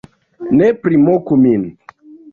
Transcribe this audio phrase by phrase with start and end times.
[0.61, 1.63] -Ne primoku min